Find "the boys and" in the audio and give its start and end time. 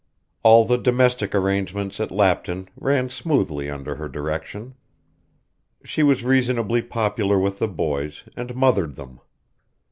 7.59-8.55